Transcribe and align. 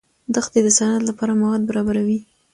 دښتې 0.33 0.59
د 0.63 0.67
صنعت 0.77 1.01
لپاره 1.09 1.33
مواد 1.41 1.61
برابروي. 1.69 2.19